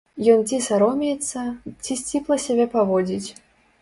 Ён 0.35 0.39
ці 0.47 0.57
саромеецца, 0.67 1.43
ці 1.83 1.99
сціпла 2.03 2.35
сябе 2.49 2.65
паводзіць. 2.77 3.29